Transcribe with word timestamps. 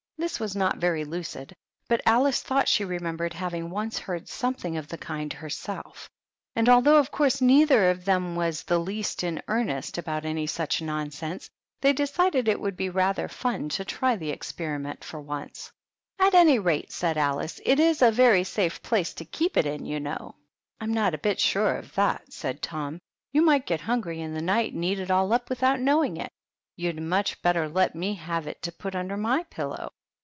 This 0.17 0.39
was 0.39 0.55
not 0.55 0.77
very 0.77 1.03
lucid, 1.03 1.55
but 1.87 1.99
Alice 2.05 2.43
thought 2.43 2.67
she 2.67 2.85
remembered 2.85 3.33
having 3.33 3.71
once 3.71 3.97
heard 3.97 4.29
something 4.29 4.77
of 4.77 4.87
the 4.87 4.97
kind 4.99 5.33
herself; 5.33 6.11
and 6.55 6.69
although, 6.69 6.97
of 6.97 7.09
course, 7.09 7.41
neither 7.41 7.89
of 7.89 8.05
them 8.05 8.35
was 8.35 8.61
the 8.61 8.77
least 8.77 9.23
in 9.23 9.41
earnest 9.47 9.97
about 9.97 10.23
any 10.23 10.45
such 10.45 10.79
nonsense, 10.79 11.49
they 11.81 11.91
decided 11.91 12.45
that 12.45 12.51
it 12.51 12.61
would 12.61 12.77
be 12.77 12.87
rather 12.87 13.27
ftin 13.27 13.67
to 13.71 13.83
try 13.83 14.15
the 14.15 14.29
experiment 14.29 15.03
for 15.03 15.19
once. 15.19 15.71
h 16.21 16.25
2* 16.27 16.27
18 16.27 16.31
PEGGY 16.31 16.31
THE 16.31 16.31
PIG." 16.31 16.35
At 16.35 16.39
any 16.39 16.59
rate/' 16.59 16.91
said 16.91 17.17
Alice," 17.17 17.59
it 17.65 17.79
is 17.79 18.03
a 18.03 18.11
very 18.11 18.43
safe 18.43 18.83
place 18.83 19.15
to 19.15 19.25
keep 19.25 19.57
it 19.57 19.65
in, 19.65 19.87
you 19.87 19.99
know."" 19.99 20.35
I'm 20.79 20.93
not 20.93 21.15
a 21.15 21.17
bit 21.17 21.39
sure 21.39 21.77
of 21.77 21.95
that," 21.95 22.31
said 22.31 22.61
Tom." 22.61 23.01
You 23.33 23.41
might 23.41 23.65
get 23.65 23.81
hungry 23.81 24.21
in 24.21 24.35
the 24.35 24.41
night 24.43 24.73
and 24.73 24.85
eat 24.85 24.99
it 24.99 25.09
all 25.09 25.33
up 25.33 25.49
without 25.49 25.79
knowing 25.79 26.15
it. 26.17 26.31
You'd 26.75 27.01
much 27.01 27.41
better 27.41 27.67
let 27.67 27.95
me 27.95 28.13
have 28.13 28.45
it 28.45 28.61
to 28.61 28.71
put 28.71 28.93
under 28.93 29.17
my 29.17 29.41
pillow. 29.45 29.91